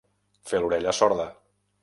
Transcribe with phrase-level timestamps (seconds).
[0.51, 1.29] Fer l'orella sorda.